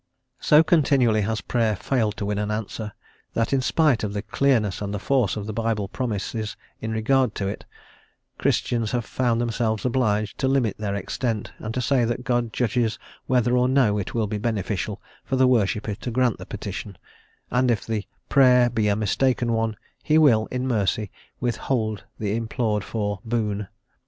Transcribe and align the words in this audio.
So 0.39 0.63
continually 0.63 1.21
has 1.29 1.41
Prayer 1.41 1.75
failed 1.75 2.17
to 2.17 2.25
win 2.25 2.39
an 2.39 2.49
answer, 2.49 2.93
that, 3.35 3.53
in 3.53 3.61
spite 3.61 4.03
of 4.03 4.13
the 4.13 4.23
clearness 4.23 4.81
and 4.81 4.91
the 4.91 4.97
force 4.99 5.35
of 5.37 5.45
the 5.45 5.53
Bible 5.53 5.87
promises 5.87 6.57
in 6.79 6.89
regard 6.91 7.35
to 7.35 7.47
it, 7.47 7.65
Christians 8.39 8.93
have 8.93 9.05
found 9.05 9.39
themselves 9.39 9.85
obliged 9.85 10.39
to 10.39 10.47
limit 10.47 10.79
their 10.79 10.95
extent, 10.95 11.51
and 11.59 11.71
to 11.75 11.81
say 11.83 12.03
that 12.03 12.23
God 12.23 12.51
judges 12.51 12.97
whether 13.27 13.55
or 13.55 13.67
no 13.69 13.99
it 13.99 14.15
will 14.15 14.25
be 14.25 14.39
beneficial 14.39 14.99
for 15.23 15.35
the 15.35 15.45
worshipper 15.45 15.93
to 15.93 16.09
grant 16.09 16.39
the 16.39 16.47
petition, 16.47 16.97
and 17.51 17.69
if 17.69 17.85
the 17.85 18.07
Prayer 18.27 18.71
be 18.71 18.87
a 18.87 18.95
mistaken 18.95 19.53
one 19.53 19.77
he 20.01 20.17
will, 20.17 20.47
in 20.47 20.67
mercy, 20.67 21.11
withhold 21.39 22.05
the 22.17 22.35
implored 22.35 22.83
for 22.83 23.19
boon. 23.23 23.67